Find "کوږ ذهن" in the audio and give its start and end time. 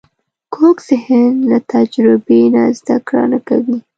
0.53-1.33